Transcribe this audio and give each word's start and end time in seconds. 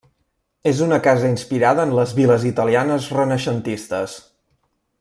És 0.69 0.79
una 0.85 0.97
casa 1.07 1.27
inspirada 1.33 1.85
en 1.89 1.93
les 1.99 2.15
viles 2.21 2.47
italianes 2.53 3.11
renaixentistes. 3.19 4.17